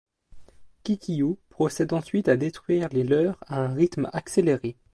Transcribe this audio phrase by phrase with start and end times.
[0.83, 4.75] Kikyō procède ensuite à détruire les leurres à un rythme accéléré.